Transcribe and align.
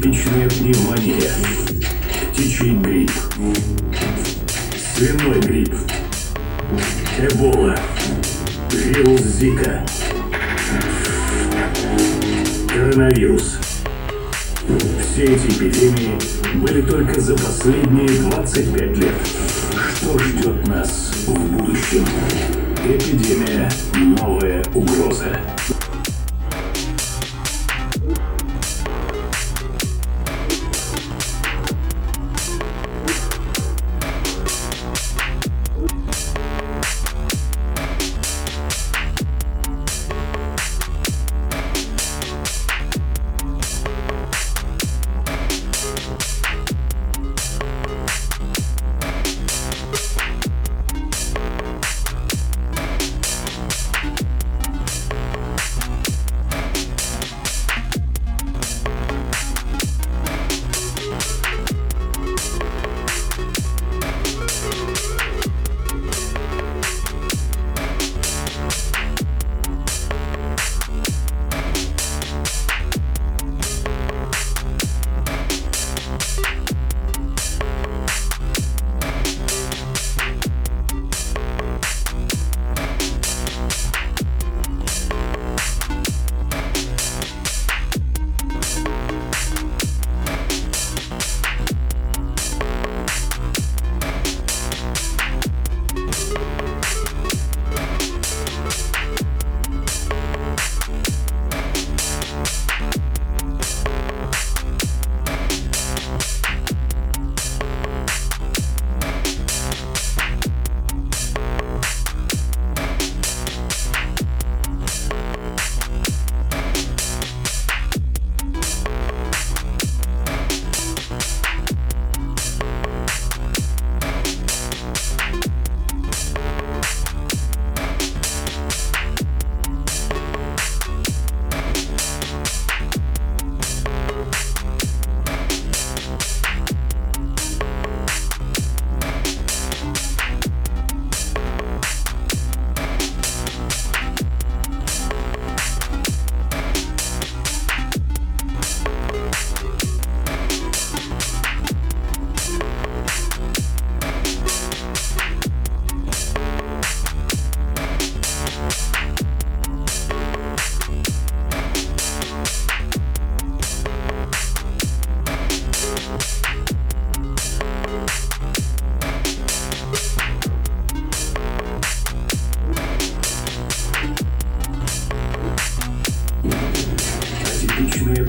Атипичная 0.00 0.48
пневмония. 0.48 1.30
Птичий 2.32 2.74
грипп. 2.76 3.10
Свиной 4.96 5.40
грипп. 5.40 5.74
Эбола. 7.18 7.76
Вирус 8.72 9.20
Зика. 9.20 9.84
Коронавирус. 12.68 13.58
Все 15.12 15.24
эти 15.24 15.46
эпидемии 15.48 16.18
были 16.54 16.80
только 16.80 17.20
за 17.20 17.34
последние 17.34 18.08
25 18.08 18.96
лет. 18.96 19.14
Что 19.96 20.18
ждет 20.18 20.66
нас 20.66 21.12
в 21.26 21.34
будущем? 21.34 22.06
Эпидемия. 22.86 23.70
Новая 24.18 24.64
угроза. 24.72 25.38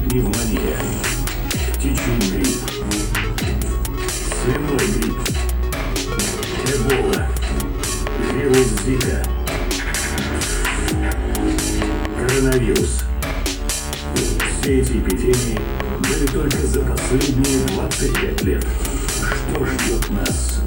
Пневмония. 0.09 0.77
Птичий 1.73 2.17
грипп. 2.31 2.71
Свиной 4.43 4.87
грипп. 4.97 5.19
Эбола. 6.73 7.27
Вирус 8.33 8.67
Зика. 8.85 9.23
Коронавирус. 12.17 13.03
Все 14.61 14.79
эти 14.79 14.91
эпидемии 14.91 15.59
были 15.99 16.27
только 16.27 16.57
за 16.67 16.81
последние 16.81 17.67
25 17.67 18.43
лет. 18.43 18.65
Что 19.53 19.65
ждет 19.65 20.09
нас 20.09 20.61